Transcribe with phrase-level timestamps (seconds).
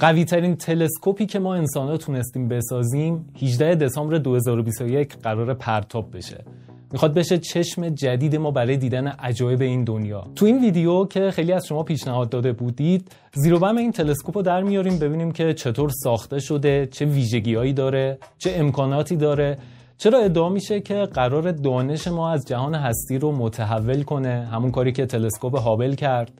[0.00, 6.44] قوی ترین تلسکوپی که ما انسان ها تونستیم بسازیم 18 دسامبر 2021 قرار پرتاب بشه.
[6.92, 10.26] می‌خواد بشه چشم جدید ما برای دیدن عجایب این دنیا.
[10.34, 14.42] تو این ویدیو که خیلی از شما پیشنهاد داده بودید زیر بم این تلسکوپ رو
[14.42, 19.58] در میاریم ببینیم که چطور ساخته شده چه ویژگیهایی داره چه امکاناتی داره.
[19.98, 24.92] چرا ادعا میشه که قرار دانش ما از جهان هستی رو متحول کنه؟ همون کاری
[24.92, 26.32] که تلسکوپ هابل کرد.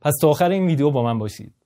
[0.00, 1.65] پس تا آخر این ویدیو با من باشید.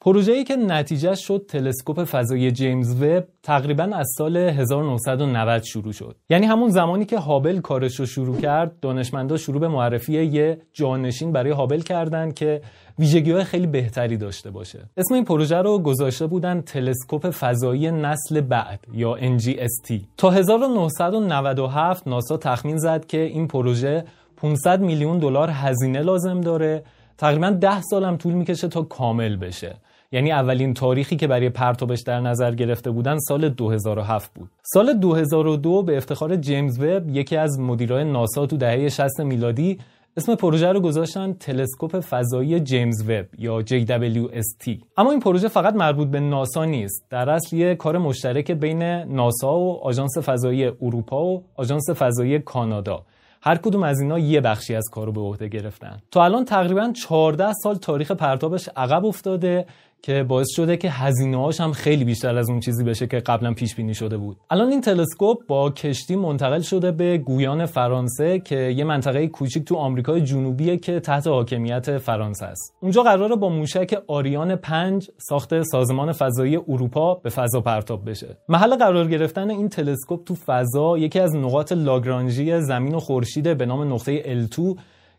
[0.00, 6.16] پروژه‌ای که نتیجه شد تلسکوپ فضایی جیمز وب تقریبا از سال 1990 شروع شد.
[6.30, 11.32] یعنی همون زمانی که هابل کارش رو شروع کرد دانشمندا شروع به معرفی یه جانشین
[11.32, 12.60] برای هابل کردن که
[12.98, 14.78] ویژگی های خیلی بهتری داشته باشه.
[14.96, 22.36] اسم این پروژه رو گذاشته بودن تلسکوپ فضایی نسل بعد یا NGST تا 1997 ناسا
[22.36, 24.04] تخمین زد که این پروژه
[24.36, 26.82] 500 میلیون دلار هزینه لازم داره.
[27.18, 29.76] تقریبا 10 سالم طول می‌کشه تا کامل بشه.
[30.12, 34.50] یعنی اولین تاریخی که برای پرتابش در نظر گرفته بودن سال 2007 بود.
[34.62, 39.78] سال 2002 به افتخار جیمز وب یکی از مدیرای ناسا تو دهه 60 میلادی
[40.16, 46.08] اسم پروژه رو گذاشتن تلسکوپ فضایی جیمز وب یا JWST اما این پروژه فقط مربوط
[46.08, 47.04] به ناسا نیست.
[47.10, 53.04] در اصل یه کار مشترک بین ناسا و آژانس فضایی اروپا و آژانس فضایی کانادا.
[53.42, 55.98] هر کدوم از اینا یه بخشی از کارو به عهده گرفتن.
[56.10, 59.66] تا الان تقریبا 14 سال تاریخ پرتابش عقب افتاده.
[60.02, 63.52] که باعث شده که هزینه هاش هم خیلی بیشتر از اون چیزی بشه که قبلا
[63.52, 64.36] پیش بینی شده بود.
[64.50, 69.76] الان این تلسکوپ با کشتی منتقل شده به گویان فرانسه که یه منطقه کوچیک تو
[69.76, 72.74] آمریکای جنوبیه که تحت حاکمیت فرانسه است.
[72.80, 78.36] اونجا قراره با موشک آریان 5 ساخت سازمان فضایی اروپا به فضا پرتاب بشه.
[78.48, 83.66] محل قرار گرفتن این تلسکوپ تو فضا یکی از نقاط لاگرانژی زمین و خورشید به
[83.66, 84.78] نام نقطه L2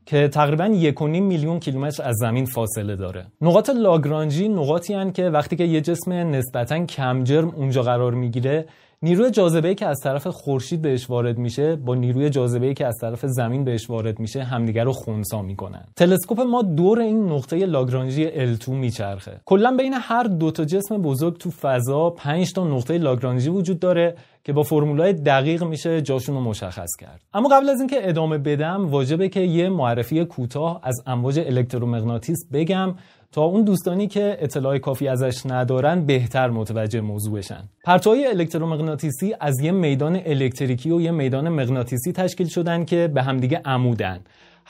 [0.09, 3.25] که تقریبا 1.5 میلیون کیلومتر از زمین فاصله داره.
[3.41, 8.65] نقاط لاگرانژی نقاطی هن که وقتی که یه جسم نسبتا کم جرم اونجا قرار می‌گیره
[9.01, 13.25] نیروی جاذبه که از طرف خورشید بهش وارد میشه با نیروی جاذبه که از طرف
[13.25, 15.83] زمین بهش وارد میشه همدیگر رو خونسا می‌کنن.
[15.95, 19.41] تلسکوپ ما دور این نقطه لاگرانژی L2 میچرخه.
[19.45, 24.15] کلا بین هر دو تا جسم بزرگ تو فضا 5 تا نقطه لاگرانژی وجود داره
[24.43, 27.21] که با فرمولای دقیق میشه جاشون رو مشخص کرد.
[27.33, 32.95] اما قبل از اینکه ادامه بدم واجبه که یه معرفی کوتاه از امواج الکترومغناطیس بگم
[33.31, 37.69] تا اون دوستانی که اطلاع کافی ازش ندارن بهتر متوجه موضوع بشن.
[37.85, 43.61] پرتوهای الکترومغناطیسی از یه میدان الکتریکی و یه میدان مغناطیسی تشکیل شدن که به همدیگه
[43.65, 44.19] عمودن.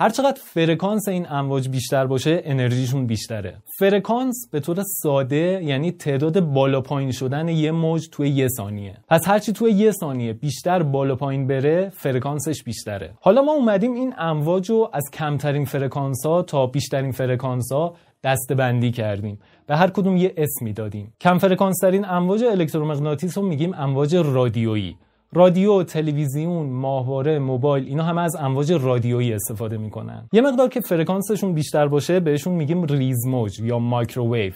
[0.02, 3.58] هرچقدر فرکانس این امواج بیشتر باشه انرژیشون بیشتره.
[3.80, 8.98] فرکانس به طور ساده یعنی تعداد بالا پایین شدن یه موج توی یه ثانیه.
[9.08, 13.14] پس هرچی توی یه ثانیه بیشتر بالا پایین بره فرکانسش بیشتره.
[13.22, 18.56] حالا ما اومدیم این امواج رو از کمترین فرکانس ها تا بیشترین فرکانس ها دسته
[18.56, 19.40] بندی کردیم.
[19.68, 21.14] به هر کدوم یه اسمی دادیم.
[21.22, 24.96] کم فرکانس ترین امواج الکترومغناطیس رو میگیم امواج رادیویی.
[25.34, 30.30] رادیو، تلویزیون، ماهواره، موبایل اینا همه از امواج رادیویی استفاده می‌کنن.
[30.34, 34.54] یه مقدار که فرکانسشون بیشتر باشه بهشون میگیم ریزموج یا مایکروویو.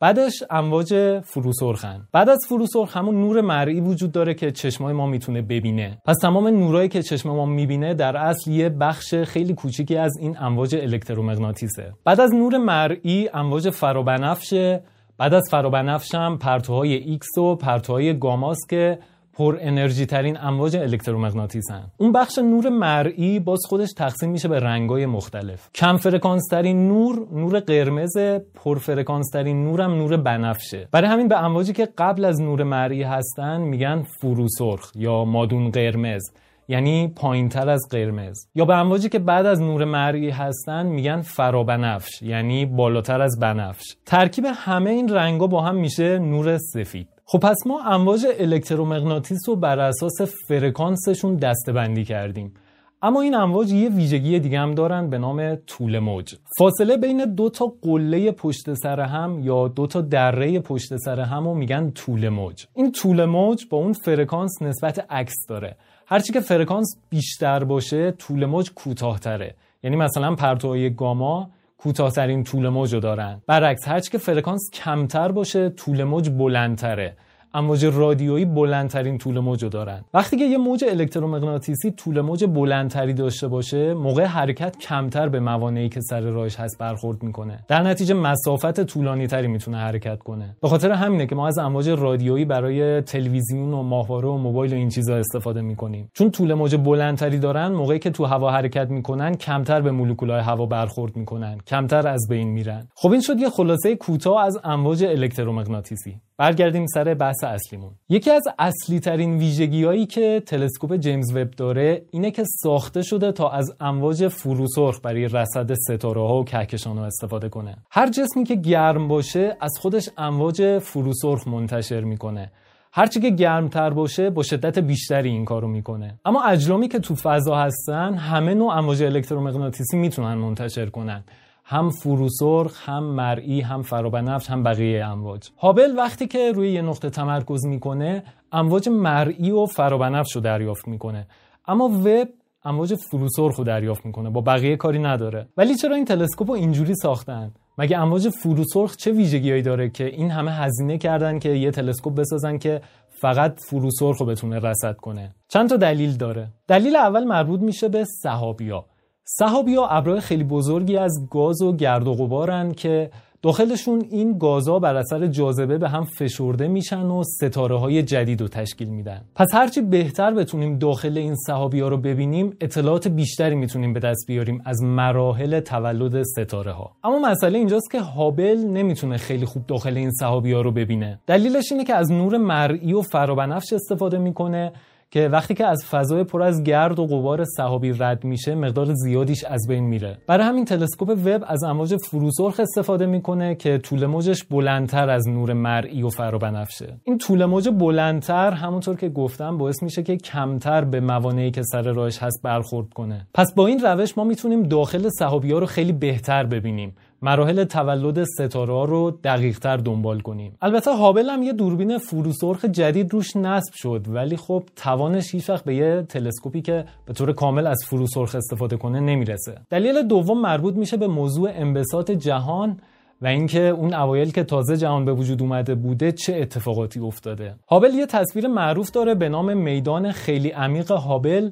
[0.00, 5.42] بعدش امواج فروسرخن بعد از فروسرخ همون نور مرئی وجود داره که چشمای ما می‌تونه
[5.42, 10.12] ببینه پس تمام نورایی که چشم ما می‌بینه در اصل یه بخش خیلی کوچیکی از
[10.20, 14.82] این امواج الکترومغناطیسه بعد از نور مرئی امواج فرابنفشه
[15.18, 18.98] بعد از فرابنفش هم پرتوهای ایکس و پرتوهای گاماست که
[19.36, 21.82] پر انرژی ترین امواج الکترومغناطیسن.
[21.96, 25.68] اون بخش نور مرئی باز خودش تقسیم میشه به رنگای مختلف.
[25.74, 28.16] کم فرکانس ترین نور نور قرمز
[28.54, 30.88] پر فرکانس ترین نورم نور بنفشه.
[30.92, 36.22] برای همین به امواجی که قبل از نور مرئی هستن میگن فروسرخ یا مادون قرمز
[36.68, 38.46] یعنی پایین تر از قرمز.
[38.54, 43.96] یا به امواجی که بعد از نور مرئی هستن میگن فرابنفش یعنی بالاتر از بنفش.
[44.06, 47.15] ترکیب همه این رنگا با هم میشه نور سفید.
[47.28, 52.54] خب پس ما امواج الکترومغناطیس رو بر اساس فرکانسشون دسته کردیم.
[53.02, 56.34] اما این امواج یه ویژگی دیگه هم دارن به نام طول موج.
[56.58, 61.44] فاصله بین دو تا قله پشت سر هم یا دو تا دره پشت سر هم
[61.44, 62.66] رو میگن طول موج.
[62.74, 65.76] این طول موج با اون فرکانس نسبت عکس داره.
[66.06, 69.54] هرچی که فرکانس بیشتر باشه طول موج کوتاهتره.
[69.82, 73.42] یعنی مثلا پرتوهای گاما کوتاهترین طول موج رو دارن.
[73.46, 77.16] برعکس هرچی که فرکانس کمتر باشه طول موج بلندتره.
[77.56, 80.04] امواج رادیویی بلندترین طول موج دارن.
[80.14, 85.88] وقتی که یه موج الکترومغناطیسی طول موج بلندتری داشته باشه موقع حرکت کمتر به موانعی
[85.88, 87.58] که سر راهش هست برخورد می‌کنه.
[87.68, 90.56] در نتیجه مسافت طولانی تری می‌تونه حرکت کنه.
[90.62, 94.76] به خاطر همینه که ما از امواج رادیویی برای تلویزیون و ماهواره و موبایل و
[94.76, 96.10] این چیزا استفاده می‌کنیم.
[96.14, 100.66] چون طول موج بلندتری دارن موقعی که تو هوا حرکت می‌کنن کمتر به مولکولهای هوا
[100.66, 101.58] برخورد می‌کنن.
[101.66, 102.88] کمتر از بین میرن.
[102.94, 106.20] خب این شد یه خلاصه کوتاه از امواج الکترومغناطیسی.
[106.38, 107.90] برگردیم سر بحث اصلیمون.
[108.08, 113.32] یکی از اصلی ترین ویژگی هایی که تلسکوپ جیمز وب داره اینه که ساخته شده
[113.32, 117.76] تا از امواج فروسرخ برای رصد ستاره ها و کهکشان ها استفاده کنه.
[117.90, 122.52] هر جسمی که گرم باشه از خودش امواج فروسرخ منتشر می‌کنه.
[122.92, 126.18] هرچی که گرمتر باشه با شدت بیشتری این کارو می‌کنه.
[126.24, 131.24] اما اجرامی که تو فضا هستن همه نوع امواج الکترومغناطیسی می‌تونن منتشر کنن.
[131.68, 135.48] هم فروسرخ هم مرئی هم فرابنفش هم بقیه امواج.
[135.58, 138.22] هابل وقتی که روی یه نقطه تمرکز می‌کنه
[138.52, 141.26] امواج مرئی و فرابنفش رو دریافت می‌کنه.
[141.68, 142.28] اما وب
[142.64, 145.48] امواج فروسرخ رو دریافت می‌کنه با بقیه کاری نداره.
[145.56, 150.30] ولی چرا این تلسکوپ رو اینجوری ساختن؟ مگه امواج فروسرخ چه ویژگیهایی داره که این
[150.30, 152.80] همه هزینه کردن که یه تلسکوپ بسازن که
[153.10, 156.48] فقط فروسرخ رو بتونه رصد کنه؟ چند تا دلیل داره.
[156.68, 158.84] دلیل اول مربوط میشه به صحابیا
[159.28, 163.10] صحابیا ابرهای خیلی بزرگی از گاز و گرد و غبارن که
[163.42, 168.48] داخلشون این گازها بر اثر جاذبه به هم فشرده میشن و ستاره های جدید رو
[168.48, 169.20] تشکیل میدن.
[169.34, 174.26] پس هرچی بهتر بتونیم داخل این صحابی ها رو ببینیم اطلاعات بیشتری می‌تونیم به دست
[174.26, 176.92] بیاریم از مراحل تولد ستاره ها.
[177.04, 181.20] اما مسئله اینجاست که هابل نمی‌تونه خیلی خوب داخل این صحابی ها رو ببینه.
[181.26, 184.72] دلیلش اینه که از نور مرئی و فرابنفش استفاده می‌کنه
[185.10, 189.44] که وقتی که از فضای پر از گرد و غبار سحابی رد میشه مقدار زیادیش
[189.44, 190.18] از بین میره.
[190.26, 195.52] برای همین تلسکوپ وب از امواج فروسرخ استفاده می‌کنه که طول موجش بلندتر از نور
[195.52, 201.00] مرئی و فرابنفشه این طول موج بلندتر همونطور که گفتم باعث میشه که کمتر به
[201.00, 203.26] موانعی که سر راهش هست برخورد کنه.
[203.34, 206.94] پس با این روش ما می‌تونیم داخل سحابی ها رو خیلی بهتر ببینیم.
[207.22, 210.56] مراحل تولد ستاره رو دقیق تر دنبال کنیم.
[210.62, 215.74] البته هابل هم یه دوربین فروسرخ جدید روش نصب شد ولی خب توانش هیچ به
[215.74, 219.54] یه تلسکوپی که به طور کامل از فروسرخ استفاده کنه نمی‌رسه.
[219.70, 222.80] دلیل دوم مربوط میشه به موضوع انبساط جهان
[223.22, 227.54] و اینکه اون اوایل که تازه جهان به وجود اومده بوده چه اتفاقاتی افتاده.
[227.68, 231.50] هابل یه تصویر معروف داره به نام میدان خیلی عمیق هابل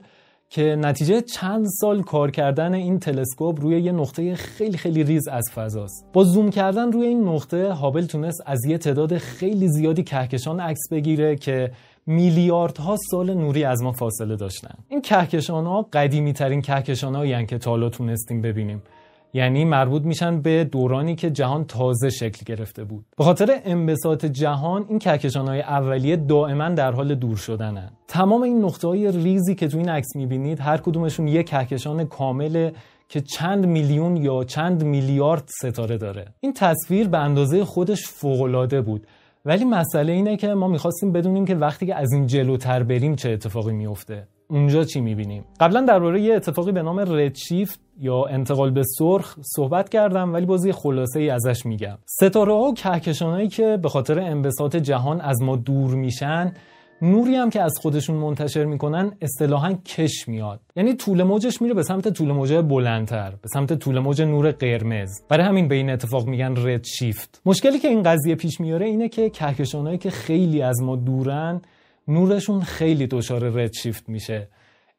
[0.54, 5.44] که نتیجه چند سال کار کردن این تلسکوپ روی یه نقطه خیلی خیلی ریز از
[5.54, 6.06] فضاست.
[6.12, 10.80] با زوم کردن روی این نقطه هابل تونست از یه تعداد خیلی زیادی کهکشان عکس
[10.90, 11.70] بگیره که
[12.06, 14.74] میلیاردها سال نوری از ما فاصله داشتن.
[14.88, 18.82] این کهکشان ها قدیمی ترین کهکشان هایی که تا حالا تونستیم ببینیم.
[19.34, 23.04] یعنی مربوط میشن به دورانی که جهان تازه شکل گرفته بود.
[23.16, 27.90] به خاطر انبساط جهان این کهکشان های اولیه دائما در حال دور شدنن.
[28.08, 32.72] تمام این نقطه های ریزی که تو این عکس می‌بینید هر کدومشون یک کهکشان کامله
[33.08, 36.24] که چند میلیون یا چند میلیارد ستاره داره.
[36.40, 39.06] این تصویر به اندازه خودش فوقالعاده بود.
[39.44, 43.30] ولی مسئله اینه که ما می‌خواستیم بدونیم که وقتی که از این جلوتر بریم چه
[43.30, 48.82] اتفاقی میفته اونجا چی می‌بینیم؟ قبلا درباره یه اتفاقی به نام ردشیفت یا انتقال به
[48.98, 51.98] سرخ صحبت کردم ولی بازی خلاصه ای ازش میگم.
[52.06, 56.52] ستاره ها و کهکشانهایی که به خاطر انبساط جهان از ما دور میشن
[57.02, 60.60] نوری هم که از خودشون منتشر می‌کنن اصطلاحا کش میاد.
[60.76, 65.10] یعنی طول موجش میره به سمت طول موج بلندتر به سمت طول موج نور قرمز.
[65.28, 69.08] برای همین به این اتفاق میگن رد شیفت مشکلی که این قضیه پیش میاره اینه
[69.08, 71.62] که کهکشانهایی که خیلی از ما دورن
[72.08, 74.48] نورشون خیلی دچار رد شیفت میشه.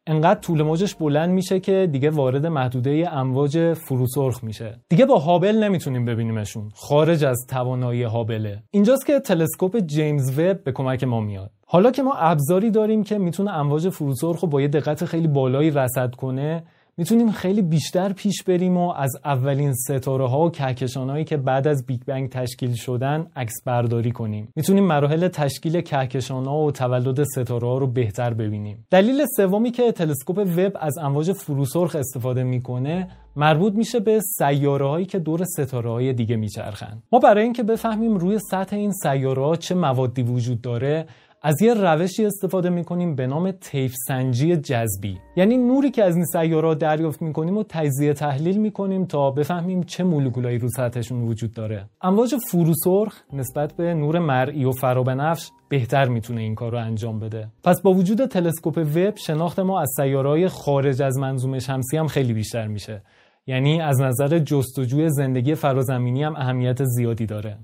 [0.07, 4.79] انقدر طول موجش بلند میشه که دیگه وارد محدوده امواج فروسرخ میشه.
[4.89, 6.69] دیگه با هابل نمی‌تونیم ببینیمشون.
[6.75, 8.63] خارج از توانایی هابله.
[8.71, 11.51] اینجاست که تلسکوپ جیمز وب به کمک ما میاد.
[11.67, 15.71] حالا که ما ابزاری داریم که می‌تونه امواج فروسرخ رو با یه دقت خیلی بالایی
[15.71, 16.63] رصد کنه
[16.97, 21.67] می‌تونیم خیلی بیشتر پیش بریم و از اولین ستاره ها و کهکشان هایی که بعد
[21.67, 24.47] از بیگ بنگ تشکیل شدن عکس برداری کنیم.
[24.55, 28.85] می‌تونیم مراحل تشکیل کهکشان ها و تولد ستاره ها رو بهتر ببینیم.
[28.91, 35.05] دلیل سومی که تلسکوپ وب از امواج فروسرخ استفاده می‌کنه مربوط میشه به سیاره هایی
[35.05, 37.03] که دور ستاره های دیگه میچرخن.
[37.11, 41.05] ما برای اینکه بفهمیم روی سطح این سیاره ها چه موادی وجود داره
[41.47, 45.17] از یه روشی استفاده می‌کنیم به نام طیف سنجی جذبی.
[45.35, 50.03] یعنی نوری که از این سیاره دریافت می‌کنیم و تجزیه تحلیل می‌کنیم تا بفهمیم چه
[50.03, 51.85] مولکولایی رو سطحشون وجود داره.
[52.01, 57.47] امواج فروسرخ نسبت به نور مرئی و فرابنفش بهتر می‌تونه این کار رو انجام بده.
[57.63, 62.33] پس با وجود تلسکوپ وب شناخت ما از سیارهای خارج از منظومه شمسی هم خیلی
[62.33, 63.01] بیشتر میشه.
[63.47, 67.57] یعنی از نظر جستجوی زندگی فرازمینی هم اهمیت زیادی داره.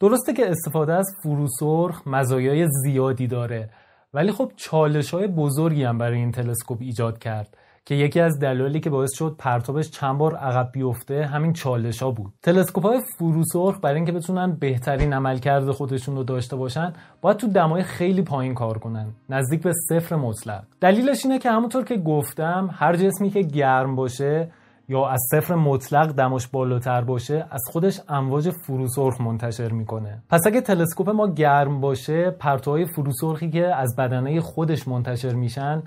[0.00, 3.70] درسته که استفاده از فروسرخ مزایای زیادی داره
[4.14, 7.56] ولی خب چالش های بزرگی هم برای این تلسکوپ ایجاد کرد
[7.88, 12.10] که یکی از دلایلی که باعث شد پرتابش چند بار عقب بیفته همین چالش ها
[12.10, 12.32] بود.
[12.42, 17.82] تلسکوپ های فروسرخ برای اینکه بتونن بهترین عملکرد خودشون رو داشته باشن باید تو دمای
[17.82, 20.62] خیلی پایین کار کنن نزدیک به صفر مطلق.
[20.80, 24.48] دلیلش اینه که همونطور که گفتم هر جسمی که گرم باشه
[24.88, 30.22] یا از صفر مطلق دماش بالاتر باشه از خودش امواج فروسرخ منتشر می‌کنه.
[30.30, 35.82] پس اگه تلسکوپ ما گرم باشه پرتوهای فروسرخی که از بدنه خودش منتشر میشن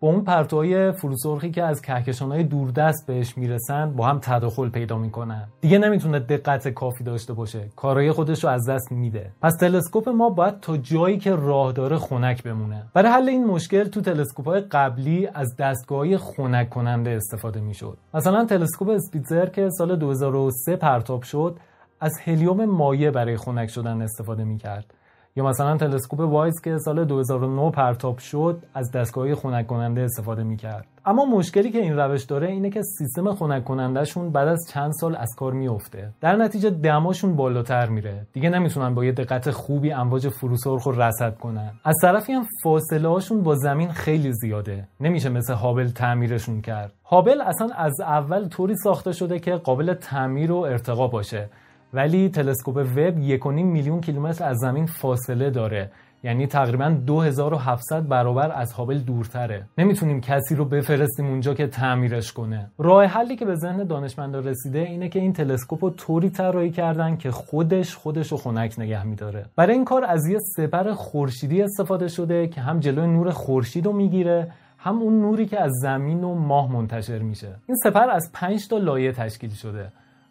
[0.00, 5.48] با اون پرتوهای فروسرخی که از کهکشانهای دوردست بهش می‌رسن با هم تداخل پیدا می‌کنن.
[5.60, 7.68] دیگه نمی‌تونه دقت کافی داشته باشه.
[7.76, 9.30] کارهای خودش رو از دست میده.
[9.42, 12.84] پس تلسکوپ ما باید تا جایی که راه داره خنک بمونه.
[12.94, 17.98] برای حل این مشکل تو تلسکوپ های قبلی از دستگاهی خنک کننده استفاده می‌شد.
[18.14, 21.58] مثلا تلسکوپ اسپیتزر که سال 2003 پرتاب شد
[22.00, 24.94] از هلیوم مایع برای خنک شدن استفاده می‌کرد.
[25.38, 30.86] یا مثلا تلسکوپ وایز که سال 2009 پرتاب شد از دستگاه خنک کننده استفاده می‌کرد.
[31.06, 35.16] اما مشکلی که این روش داره اینه که سیستم خنک کنندهشون بعد از چند سال
[35.16, 38.26] از کار میفته در نتیجه دماشون بالاتر میره.
[38.32, 41.72] دیگه نمی‌تونن با یه دقت خوبی امواج فروسرخ رو رصد کنن.
[41.84, 44.88] از طرفی هم فاصله هاشون با زمین خیلی زیاده.
[45.00, 46.92] نمیشه مثل هابل تعمیرشون کرد.
[47.04, 51.48] هابل اصلا از اول طوری ساخته شده که قابل تعمیر و ارتقا باشه.
[51.92, 55.90] ولی تلسکوپ وب 1.5 میلیون کیلومتر از زمین فاصله داره.
[56.24, 59.66] یعنی تقریبا 2700 برابر از هابل دورتره.
[59.78, 62.70] نمی‌تونیم کسی رو بفرستیم اونجا که تعمیرش کنه.
[62.78, 67.16] راه حلی که به ذهن دانشمندا رسیده اینه که این تلسکوپ رو طوری طراحی کردن
[67.16, 69.46] که خودش خودش رو خنک نگه میداره.
[69.56, 73.92] برای این کار از یه سپر خورشیدی استفاده شده که هم جلوی نور خورشید رو
[73.92, 77.48] می‌گیره هم اون نوری که از زمین و ماه منتشر میشه.
[77.66, 79.88] این سپر از 5 تا لایه تشکیل شده.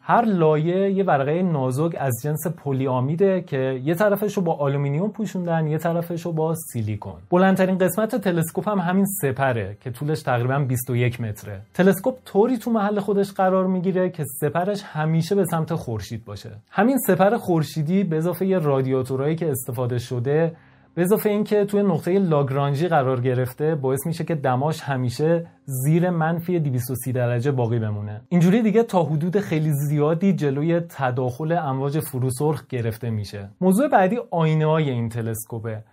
[0.09, 5.67] هر لایه یه ورقه نازک از جنس پلی‌آمیده که یه طرفش رو با آلومینیوم پوشوندن
[5.67, 7.13] یه طرفش رو با سیلیکون.
[7.31, 11.61] بلندترین قسمت تلسکوپ هم همین سپره که طولش تقریبا 21 متره.
[11.73, 16.51] تلسکوپ طوری تو محل خودش قرار می‌گیره که سپرش همیشه به سمت خورشید باشه.
[16.71, 20.51] همین سپر خورشیدی به اضافه یه رادیاتورایی که استفاده شده
[20.98, 26.60] به اضافه اینکه توی نقطه لاگرانژی قرار گرفته باعث میشه که دماش همیشه زیر منفی
[26.60, 28.22] 230 درجه باقی بمونه.
[28.30, 33.50] اینجوری دیگه تا حدود خیلی زیادی جلوی تداخل امواج فروسرخ گرفته میشه.
[33.62, 35.84] موضوع بعدی آینه های این تلسکوپه.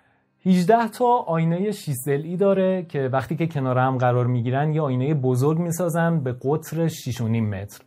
[0.47, 5.15] 18 تا آینه 6 ای داره که وقتی که کنار هم قرار می‌گیرن یه آینه
[5.15, 7.81] بزرگ می‌سازن به قطر 6.5 متر.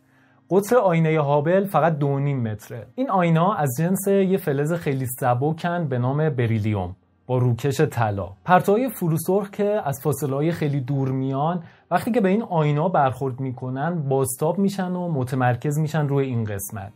[0.50, 2.86] قطر آینه هابل فقط 2.5 متره.
[2.94, 6.96] این آینه از جنس یه فلز خیلی سبکن به نام بریلیوم.
[7.28, 8.28] با روکش طلا.
[8.44, 14.08] پرتوهای فروسرخ که از فاصله خیلی دور میان وقتی که به این آینا برخورد می‌کنن
[14.08, 16.92] باستاب میشن و متمرکز میشن روی این قسمت.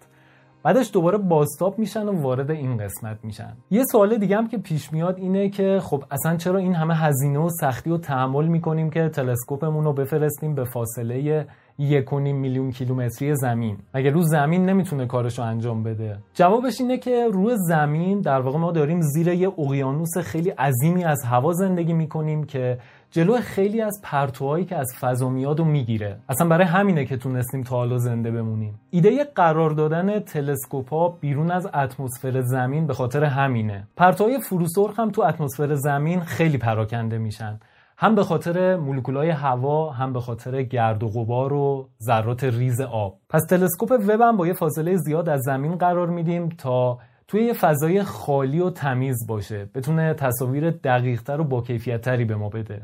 [0.62, 3.52] بعدش دوباره باستاب میشن و وارد این قسمت میشن.
[3.70, 7.38] یه سوال دیگه هم که پیش میاد اینه که خب اصلا چرا این همه هزینه
[7.38, 11.46] و سختی و تحمل می‌کنیم که تلسکوپمون رو بفرستیم به فاصله
[11.78, 13.76] یک میلیون کیلومتری زمین.
[13.94, 16.18] مگه رو زمین نمی‌تونه کارش رو انجام بده.
[16.34, 21.24] جوابش اینه که روی زمین در واقع ما داریم زیر یه اقیانوس خیلی عظیمی از
[21.24, 22.78] هوا زندگی می‌کنیم که
[23.10, 26.18] جلو خیلی از پرتوهایی که از فضا میاد و می‌گیره.
[26.28, 28.80] اصلا برای همینه که تونستیم تا حالا زنده بمونیم.
[28.90, 33.88] ایده قرار دادن تلسکوپا بیرون از اتمسفر زمین به خاطر همینه.
[33.96, 37.60] پرتوهای فروسرخ هم تو اتمسفر زمین خیلی پراکنده میشن.
[38.02, 43.18] هم به خاطر مولکولای هوا هم به خاطر گرد و غبار و ذرات ریز آب.
[43.28, 48.02] پس تلسکوپ وب با یه فاصله زیاد از زمین قرار میدیم تا توی یه فضای
[48.02, 49.68] خالی و تمیز باشه.
[49.74, 52.82] بتونه تصاویر دقیقتر و با کیفیتتری به ما بده.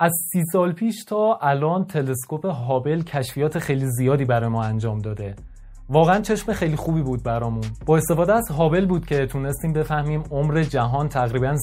[0.00, 5.34] از سی سال پیش تا الان تلسکوپ هابل کشفیات خیلی زیادی برای ما انجام داده.
[5.88, 7.64] واقعا چشم خیلی خوبی بود برامون.
[7.86, 11.56] با استفاده از هابل بود که تونستیم بفهمیم عمر جهان تقریبا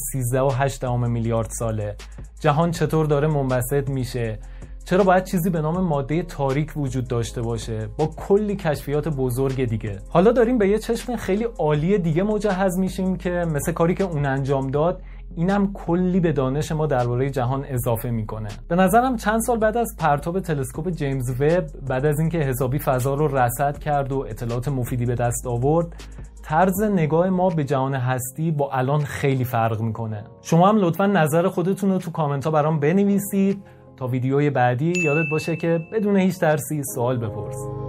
[0.80, 1.96] 13.8 میلیارد ساله.
[2.40, 4.40] جهان چطور داره منبسط میشه؟
[4.86, 10.00] چرا باید چیزی به نام ماده تاریک وجود داشته باشه؟ با کلی کشفیات بزرگ دیگه.
[10.10, 14.26] حالا داریم به یه چشم خیلی عالی دیگه مجهز میشیم که مثل کاری که اون
[14.26, 15.02] انجام داد
[15.36, 18.50] اینم کلی به دانش ما درباره جهان اضافه می‌کنه.
[18.68, 23.14] به نظرم چند سال بعد از پرتاب تلسکوپ جیمز وب بعد از اینکه حسابی فضا
[23.14, 25.88] رو رصد کرد و اطلاعات مفیدی به دست آورد
[26.44, 30.24] طرز نگاه ما به جهان هستی با الان خیلی فرق می‌کنه.
[30.42, 33.64] شما هم لطفا نظر خودتون رو تو کامنت ها برام بنویسید.
[33.98, 37.83] تا ویدیوی بعدی یادت باشه که بدون هیچ ترسی سوال بپرس.